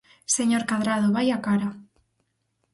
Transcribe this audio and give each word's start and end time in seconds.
Señor 0.35 0.63
Cadrado, 0.69 1.07
¡vaia 1.15 1.43
cara! 1.45 1.69